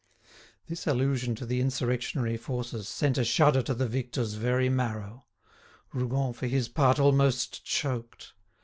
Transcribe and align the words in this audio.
This 0.65 0.87
allusion 0.87 1.35
to 1.35 1.45
the 1.45 1.61
insurrectionary 1.61 2.35
forces 2.35 2.87
sent 2.89 3.19
a 3.19 3.23
shudder 3.23 3.61
to 3.61 3.75
the 3.75 3.87
victors' 3.87 4.33
very 4.33 4.67
marrow; 4.67 5.25
Rougon 5.93 6.33
for 6.33 6.47
his 6.47 6.69
part 6.69 6.97
almost 6.97 7.63
choked. 7.63 8.33